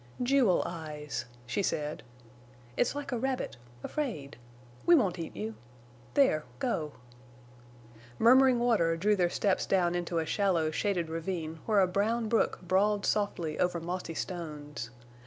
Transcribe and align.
"Jewel 0.23 0.63
eyes," 0.65 1.25
she 1.45 1.61
said. 1.61 2.01
"It's 2.75 2.95
like 2.95 3.11
a 3.11 3.19
rabbit—afraid. 3.19 4.35
We 4.83 4.95
won't 4.95 5.19
eat 5.19 5.35
you. 5.35 5.53
There—go." 6.15 6.93
Murmuring 8.17 8.57
water 8.57 8.97
drew 8.97 9.15
their 9.15 9.29
steps 9.29 9.67
down 9.67 9.93
into 9.93 10.17
a 10.17 10.25
shallow 10.25 10.71
shaded 10.71 11.07
ravine 11.07 11.59
where 11.67 11.81
a 11.81 11.85
brown 11.87 12.29
brook 12.29 12.61
brawled 12.63 13.05
softly 13.05 13.59
over 13.59 13.79
mossy 13.79 14.15
stones. 14.15 14.89